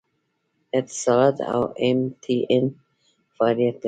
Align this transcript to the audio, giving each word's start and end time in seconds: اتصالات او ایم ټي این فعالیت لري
اتصالات 0.79 1.35
او 1.53 1.61
ایم 1.81 1.99
ټي 2.23 2.35
این 2.51 2.65
فعالیت 3.35 3.75
لري 3.75 3.79